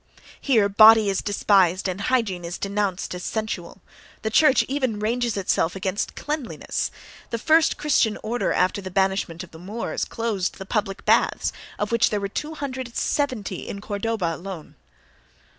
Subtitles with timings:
[0.41, 3.81] Here body is despised and hygiene is denounced as sensual;
[4.23, 6.89] the church even ranges itself against cleanliness
[7.29, 11.91] (—the first Christian order after the banishment of the Moors closed the public baths, of
[11.91, 14.73] which there were 270 in Cordova alone).